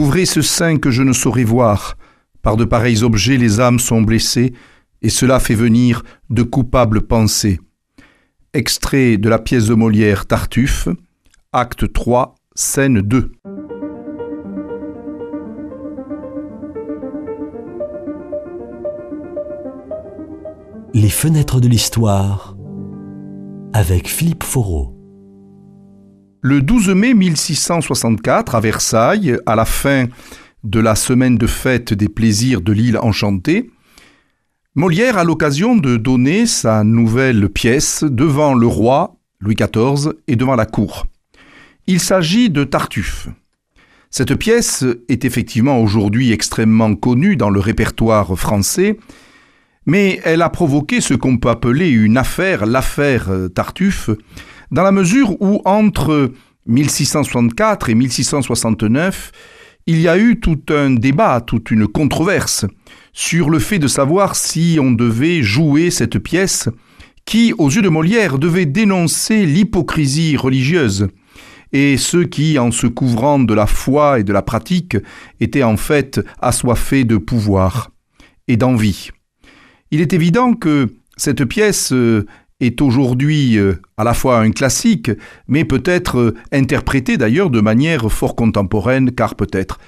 [0.00, 1.98] Couvrez ce sein que je ne saurais voir.
[2.40, 4.54] Par de pareils objets les âmes sont blessées,
[5.02, 7.60] et cela fait venir de coupables pensées.
[8.54, 10.88] Extrait de la pièce de Molière Tartuffe,
[11.52, 13.32] acte 3, scène 2.
[20.94, 22.56] Les fenêtres de l'histoire
[23.74, 24.99] avec Philippe Foreau.
[26.42, 30.06] Le 12 mai 1664, à Versailles, à la fin
[30.64, 33.70] de la semaine de fête des plaisirs de l'île enchantée,
[34.74, 40.56] Molière a l'occasion de donner sa nouvelle pièce devant le roi Louis XIV et devant
[40.56, 41.06] la cour.
[41.86, 43.28] Il s'agit de Tartuffe.
[44.08, 48.96] Cette pièce est effectivement aujourd'hui extrêmement connue dans le répertoire français
[49.86, 54.10] mais elle a provoqué ce qu'on peut appeler une affaire, l'affaire Tartuffe,
[54.70, 56.32] dans la mesure où entre
[56.66, 59.32] 1664 et 1669,
[59.86, 62.66] il y a eu tout un débat, toute une controverse
[63.12, 66.68] sur le fait de savoir si on devait jouer cette pièce
[67.24, 71.08] qui, aux yeux de Molière, devait dénoncer l'hypocrisie religieuse
[71.72, 74.96] et ceux qui, en se couvrant de la foi et de la pratique,
[75.40, 77.90] étaient en fait assoiffés de pouvoir
[78.48, 79.10] et d'envie.
[79.90, 82.26] Il est évident que cette pièce euh,
[82.60, 85.10] est aujourd'hui euh, à la fois un classique,
[85.48, 89.78] mais peut-être euh, interprétée d'ailleurs de manière fort contemporaine, car peut-être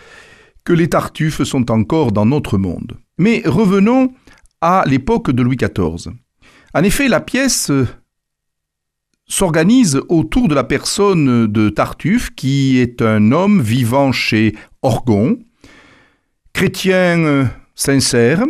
[0.65, 2.99] que les Tartuffes sont encore dans notre monde.
[3.19, 4.13] Mais revenons
[4.61, 6.13] à l'époque de Louis XIV.
[6.75, 7.71] En effet, la pièce
[9.27, 15.39] s'organise autour de la personne de Tartuffe, qui est un homme vivant chez Orgon,
[16.53, 18.45] chrétien sincère,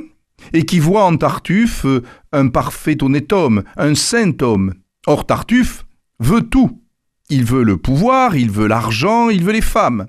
[0.52, 4.74] et qui voit en Tartuffe euh, un parfait honnête homme, un saint homme.
[5.06, 5.84] Or Tartuffe
[6.20, 6.80] veut tout.
[7.30, 10.06] Il veut le pouvoir, il veut l'argent, il veut les femmes.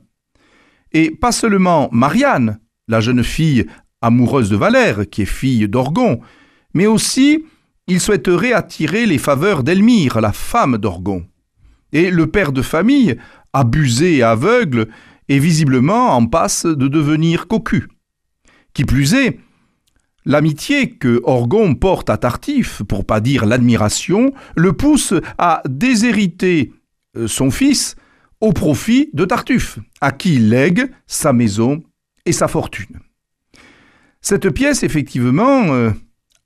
[0.91, 3.65] Et pas seulement Marianne, la jeune fille
[4.01, 6.19] amoureuse de Valère, qui est fille d'Orgon,
[6.73, 7.45] mais aussi
[7.87, 11.25] il souhaiterait attirer les faveurs d'Elmire, la femme d'Orgon.
[11.91, 13.17] Et le père de famille,
[13.53, 14.87] abusé et aveugle,
[15.29, 17.87] est visiblement en passe de devenir cocu.
[18.73, 19.39] Qui plus est,
[20.25, 26.71] L'amitié que Orgon porte à Tartif, pour pas dire l'admiration, le pousse à déshériter
[27.17, 27.95] euh, son fils
[28.39, 31.83] au profit de Tartuffe, à qui il lègue sa maison
[32.25, 32.99] et sa fortune.
[34.21, 35.91] Cette pièce, effectivement, euh,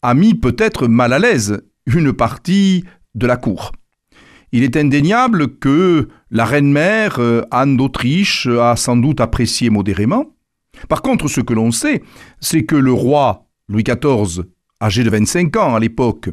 [0.02, 2.84] a mis peut-être mal à l'aise une partie
[3.14, 3.72] de la cour.
[4.52, 10.34] Il est indéniable que la reine-mère euh, Anne d'Autriche a sans doute apprécié modérément.
[10.90, 12.02] Par contre, ce que l'on sait,
[12.40, 14.44] c'est que le roi Louis XIV,
[14.82, 16.30] âgé de 25 ans à l'époque,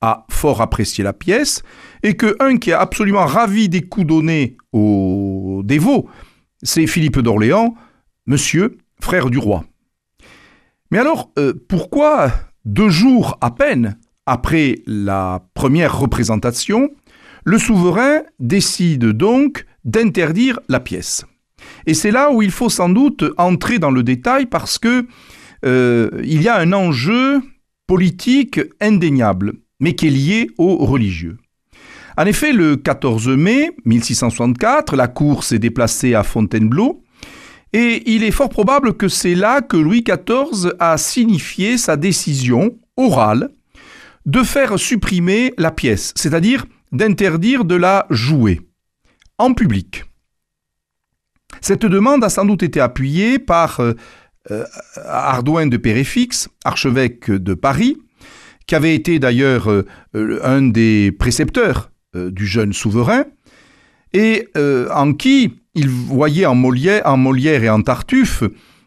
[0.00, 1.62] a fort apprécié la pièce,
[2.02, 6.08] et que un qui a absolument ravi des coups donnés aux dévots,
[6.62, 7.74] c'est Philippe d'Orléans,
[8.26, 9.64] monsieur, frère du roi.
[10.90, 12.32] Mais alors, euh, pourquoi,
[12.64, 16.90] deux jours à peine après la première représentation,
[17.44, 21.24] le souverain décide donc d'interdire la pièce?
[21.86, 25.06] Et c'est là où il faut sans doute entrer dans le détail parce que
[25.64, 27.40] euh, il y a un enjeu
[27.86, 31.38] politique indéniable, mais qui est lié aux religieux.
[32.16, 37.02] En effet, le 14 mai 1664, la cour s'est déplacée à Fontainebleau,
[37.72, 42.76] et il est fort probable que c'est là que Louis XIV a signifié sa décision
[42.96, 43.50] orale
[44.26, 48.60] de faire supprimer la pièce, c'est-à-dire d'interdire de la jouer
[49.38, 50.04] en public.
[51.60, 53.80] Cette demande a sans doute été appuyée par
[54.50, 54.64] euh,
[54.96, 57.98] euh, Ardouin de Péréfix, archevêque de Paris,
[58.66, 59.84] qui avait été d'ailleurs euh,
[60.42, 63.24] un des précepteurs euh, du jeune souverain,
[64.12, 68.42] et en qui il voyait en Molière, en Molière et en Tartuffe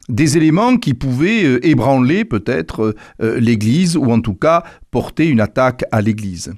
[0.09, 6.01] des éléments qui pouvaient ébranler peut-être l'Église, ou en tout cas porter une attaque à
[6.01, 6.53] l'Église.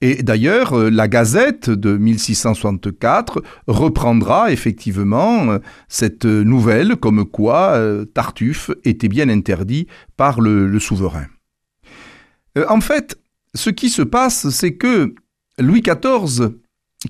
[0.00, 5.58] Et d'ailleurs, euh, la Gazette de 1664 reprendra effectivement euh,
[5.88, 9.86] cette nouvelle comme quoi euh, Tartuffe était bien interdit
[10.16, 11.26] par le, souverain.
[12.68, 13.18] En fait,
[13.54, 15.14] ce qui se passe, c'est que
[15.58, 16.50] Louis XIV,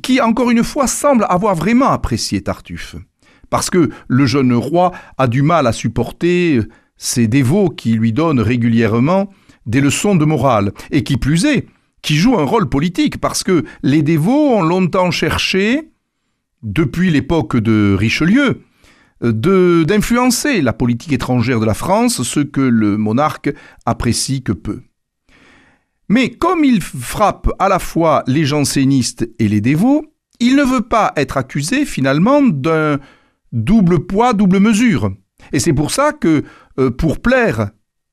[0.03, 2.97] qui encore une fois semble avoir vraiment apprécié Tartuffe,
[3.51, 6.61] parce que le jeune roi a du mal à supporter
[6.97, 9.31] ces dévots qui lui donnent régulièrement
[9.67, 11.67] des leçons de morale, et qui plus est,
[12.05, 15.91] qui joue un rôle politique, parce que les dévots ont longtemps cherché,
[16.63, 18.63] depuis l'époque de Richelieu,
[19.21, 23.53] d'influencer la politique étrangère de la France, ce que le monarque
[23.87, 24.83] apprécie que peu.
[26.11, 30.05] Mais comme il frappe à la fois les jansénistes et les dévots,
[30.41, 32.99] il ne veut pas être accusé finalement d'un,
[33.55, 35.11] double poids, double mesure.
[35.53, 36.45] Et c'est pour ça que,
[36.79, 37.71] euh, pour plaire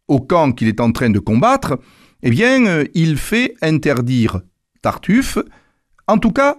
[0.08, 1.78] au camp qu'il est en train de combattre,
[2.24, 4.42] eh bien, euh, il fait interdire
[4.82, 5.38] Tartuffe,
[6.08, 6.58] en tout cas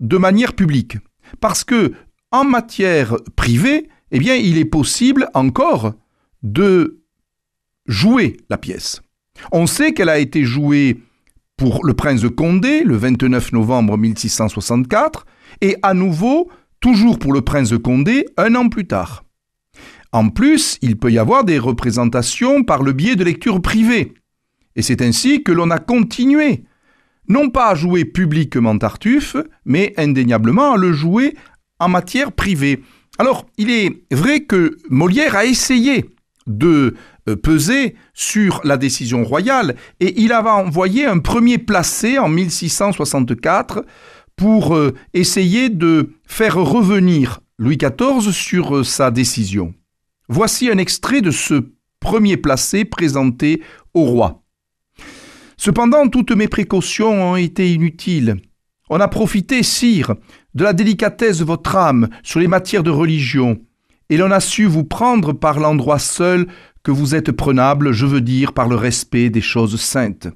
[0.00, 0.98] de manière publique.
[1.40, 1.92] Parce que,
[2.30, 5.94] en matière privée, eh il est possible encore
[6.42, 7.00] de
[7.86, 9.00] jouer la pièce.
[9.52, 11.00] On sait qu'elle a été jouée
[11.56, 15.26] pour le prince de Condé le 29 novembre 1664
[15.60, 16.50] et à nouveau
[16.80, 19.24] toujours pour le prince de Condé un an plus tard.
[20.12, 24.14] En plus, il peut y avoir des représentations par le biais de lectures privées.
[24.76, 26.64] Et c'est ainsi que l'on a continué,
[27.28, 31.34] non pas à jouer publiquement Tartuffe, mais indéniablement à le jouer
[31.78, 32.82] en matière privée.
[33.18, 36.10] Alors, il est vrai que Molière a essayé
[36.46, 36.94] de
[37.28, 43.84] euh, peser sur la décision royale et il avait envoyé un premier placé en 1664
[44.36, 49.74] pour euh, essayer de faire revenir Louis XIV sur euh, sa décision.
[50.28, 51.68] Voici un extrait de ce
[51.98, 53.62] premier placé présenté
[53.94, 54.42] au roi.
[55.56, 58.36] Cependant, toutes mes précautions ont été inutiles.
[58.90, 60.14] On a profité, sire,
[60.54, 63.58] de la délicatesse de votre âme sur les matières de religion,
[64.08, 66.46] et l'on a su vous prendre par l'endroit seul
[66.82, 70.28] que vous êtes prenable, je veux dire par le respect des choses saintes.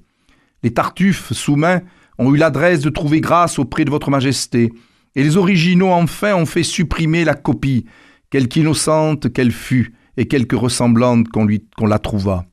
[0.62, 1.82] Les Tartuffes, sous main,
[2.18, 4.72] ont eu l'adresse de trouver grâce auprès de votre Majesté,
[5.14, 7.86] et les originaux enfin ont fait supprimer la copie,
[8.30, 12.49] quelque innocente qu'elle fût, et quelque ressemblante qu'on la trouva.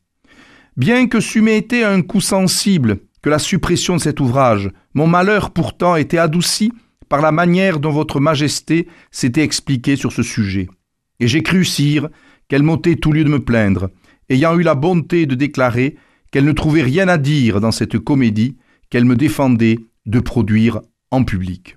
[0.78, 5.50] Bien que c'eût été un coup sensible que la suppression de cet ouvrage, mon malheur
[5.50, 6.72] pourtant était adouci
[7.10, 10.68] par la manière dont votre Majesté s'était expliquée sur ce sujet.
[11.20, 12.10] Et j'ai cru, sire,
[12.48, 13.90] qu'elle m'ôtait tout lieu de me plaindre,
[14.30, 15.96] ayant eu la bonté de déclarer
[16.32, 18.58] qu'elle ne trouvait rien à dire dans cette comédie
[18.92, 21.76] qu'elle me défendait de produire en public.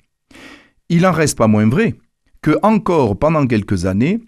[0.91, 1.95] Il n'en reste pas moins vrai
[2.43, 4.21] que encore pendant quelques années,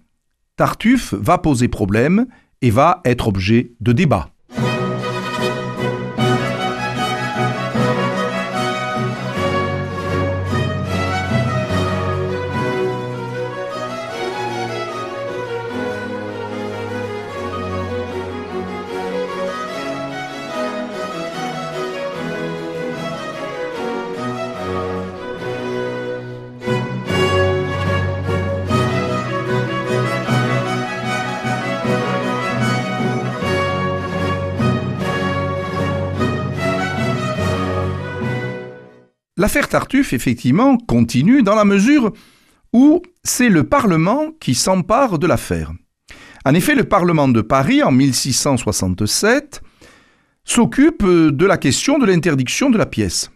[0.57, 2.27] Tartuffe va poser problème
[2.63, 4.32] et va être objet de débat.
[39.39, 42.13] L'affaire Tartuffe, effectivement, continue dans la mesure
[42.73, 45.73] où c'est le Parlement qui s'empare de l'affaire.
[46.45, 49.63] En effet, le Parlement de Paris, en 1667,
[50.45, 53.31] s'occupe de la question de l'interdiction de la pièce.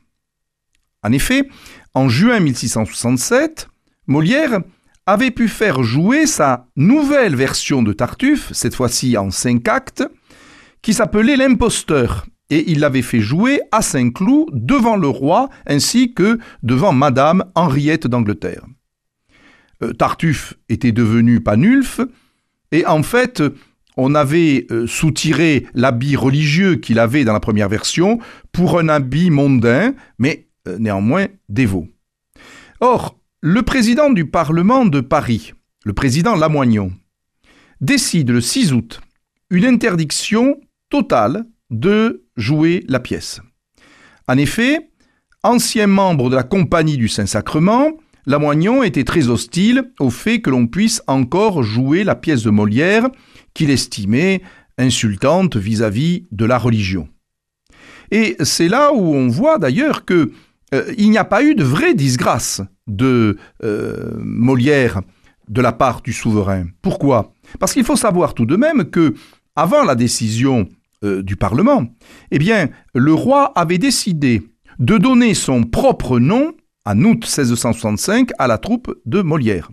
[1.03, 1.49] En effet,
[1.95, 3.69] en juin 1667,
[4.07, 4.61] Molière
[5.07, 10.05] avait pu faire jouer sa nouvelle version de Tartuffe, cette fois-ci en cinq actes,
[10.83, 16.39] qui s'appelait L'imposteur, et il l'avait fait jouer à Saint-Cloud devant le roi ainsi que
[16.63, 18.65] devant Madame Henriette d'Angleterre.
[19.83, 22.01] Euh, Tartuffe était devenu Panulfe,
[22.73, 23.43] et en fait,
[23.97, 28.19] on avait euh, soutiré l'habit religieux qu'il avait dans la première version
[28.53, 31.89] pour un habit mondain, mais euh, néanmoins dévot.
[32.81, 35.53] Or, le président du Parlement de Paris,
[35.85, 36.93] le président Lamoignon,
[37.81, 39.01] décide le 6 août
[39.51, 40.61] une interdiction
[40.91, 43.41] totale de jouer la pièce.
[44.29, 44.91] En effet,
[45.43, 47.93] ancien membre de la Compagnie du Saint-Sacrement,
[48.27, 53.09] Lamoignon était très hostile au fait que l'on puisse encore jouer la pièce de Molière
[53.55, 54.43] qu'il estimait
[54.79, 57.09] insultante vis-à-vis de la religion.
[58.11, 60.33] Et c'est là où on voit d'ailleurs que
[60.75, 65.01] euh, il n'y a pas eu de vraie disgrâce de euh, Molière
[65.49, 66.67] de la part du souverain.
[66.83, 67.33] Pourquoi?
[67.61, 69.15] Parce qu'il faut savoir tout de même que
[69.55, 70.69] avant la décision
[71.05, 71.87] euh, du Parlement,
[72.31, 74.43] eh bien, le roi avait décidé
[74.79, 79.71] de donner son propre nom, en août 1665, à la troupe de Molière.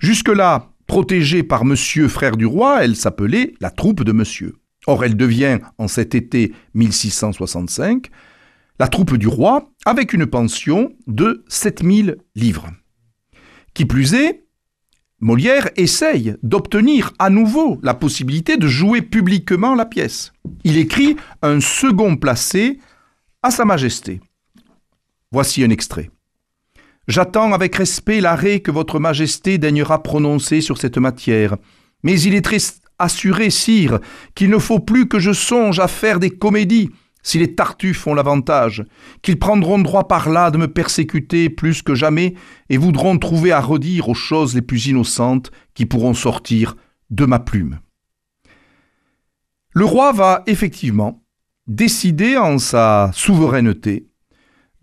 [0.00, 4.54] Jusque-là, protégée par Monsieur frère du roi, elle s'appelait la troupe de Monsieur.
[4.86, 8.10] Or, elle devient, en cet été 1665,
[8.78, 12.70] la troupe du roi, avec une pension de 7000 livres.
[13.72, 14.44] Qui plus est,
[15.20, 20.33] Molière essaye d'obtenir à nouveau la possibilité de jouer publiquement la pièce.
[20.66, 22.78] Il écrit un second placé
[23.42, 24.20] à Sa Majesté.
[25.30, 26.10] Voici un extrait.
[27.06, 31.56] J'attends avec respect l'arrêt que Votre Majesté daignera prononcer sur cette matière,
[32.02, 32.56] mais il est très
[32.98, 33.98] assuré, sire,
[34.34, 36.88] qu'il ne faut plus que je songe à faire des comédies,
[37.22, 38.84] si les Tartuffes ont l'avantage,
[39.20, 42.34] qu'ils prendront droit par là de me persécuter plus que jamais
[42.70, 46.74] et voudront trouver à redire aux choses les plus innocentes qui pourront sortir
[47.10, 47.80] de ma plume.
[49.76, 51.24] Le roi va effectivement
[51.66, 54.06] décider en sa souveraineté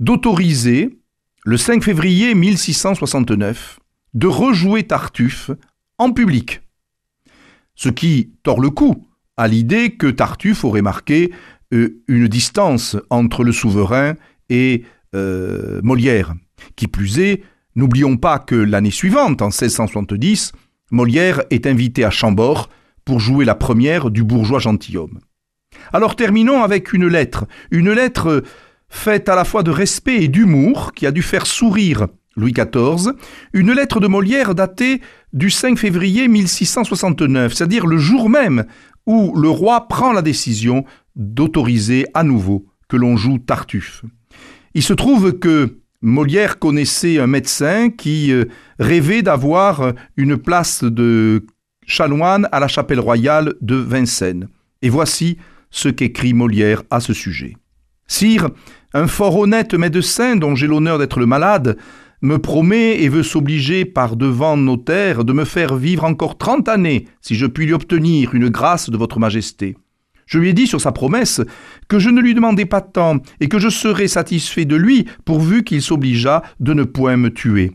[0.02, 1.00] d'autoriser,
[1.46, 3.80] le 5 février 1669,
[4.16, 5.52] de rejouer Tartuffe
[5.98, 6.62] en public.
[7.76, 9.08] Ce qui tord le coup
[9.38, 11.32] à l'idée que Tartuffe aurait marqué
[11.74, 14.16] euh, une distance entre le souverain
[14.50, 14.84] et
[15.16, 16.34] euh, Molière.
[16.76, 17.44] Qui plus est,
[17.76, 20.52] n'oublions pas que l'année suivante, en 1670,
[20.92, 22.70] Molière est invité à Chambord
[23.06, 25.20] pour jouer la première du bourgeois gentilhomme.
[25.94, 28.44] Alors terminons avec une lettre, une lettre
[28.90, 33.14] faite à la fois de respect et d'humour qui a dû faire sourire Louis XIV,
[33.54, 35.02] une lettre de Molière datée
[35.34, 38.66] du 5 février 1669, c'est-à-dire le jour même
[39.06, 44.04] où le roi prend la décision d'autoriser à nouveau que l'on joue Tartuffe.
[44.74, 48.46] Il se trouve que Molière connaissait un médecin qui euh,
[48.80, 51.46] rêvait d'avoir une place de
[51.92, 54.48] chanoine à la chapelle royale de Vincennes.
[54.82, 55.38] Et voici
[55.70, 57.56] ce qu'écrit Molière à ce sujet.
[58.08, 58.50] Sire,
[58.94, 61.78] un fort honnête médecin dont j'ai l'honneur d'être le malade
[62.22, 67.08] me promet et veut s'obliger par devant notaire de me faire vivre encore trente années
[67.22, 69.76] si je puis lui obtenir une grâce de votre majesté.
[70.28, 71.42] Je lui ai dit sur sa promesse
[71.90, 75.64] que je ne lui demandais pas tant et que je serais satisfait de lui pourvu
[75.64, 77.72] qu'il s'obligeât de ne point me tuer.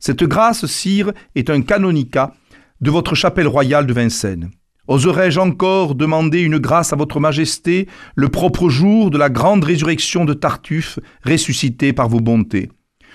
[0.00, 2.34] Cette grâce, sire, est un canonicat
[2.80, 4.50] de votre chapelle royale de Vincennes.
[4.86, 10.26] Oserais-je encore demander une grâce à votre majesté le propre jour de la grande résurrection
[10.26, 12.70] de Tartuffe, ressuscité par vos bontés?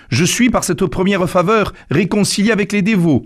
[0.08, 3.24] Je suis par cette première faveur réconcilié avec les dévots,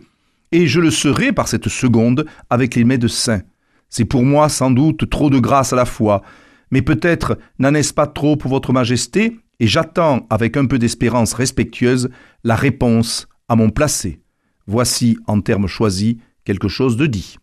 [0.52, 3.40] et je le serai par cette seconde avec les médecins.
[3.88, 6.22] C'est pour moi sans doute trop de grâce à la fois,
[6.70, 11.32] mais peut-être n'en est-ce pas trop pour votre majesté, et j'attends avec un peu d'espérance
[11.32, 12.10] respectueuse
[12.42, 14.20] la réponse à mon placé.
[14.66, 17.36] Voici, en termes choisis, quelque chose de dit.